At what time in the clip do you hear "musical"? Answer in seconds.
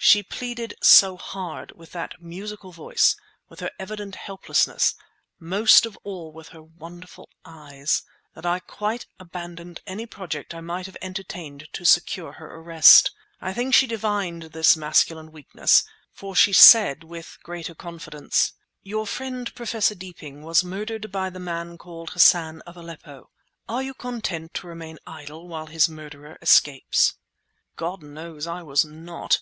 2.22-2.70